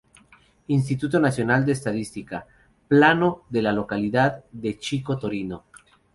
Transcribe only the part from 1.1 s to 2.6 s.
Nacional de Estadística: